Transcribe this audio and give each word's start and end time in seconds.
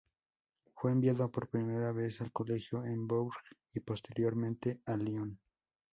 Fue 0.73 0.91
enviado 0.93 1.29
por 1.29 1.47
primera 1.47 1.91
vez 1.91 2.21
al 2.21 2.31
colegio 2.31 2.83
en 2.85 3.05
Bourg 3.05 3.35
y 3.71 3.81
posteriormente 3.81 4.81
a 4.87 4.97
Lyon. 4.97 5.39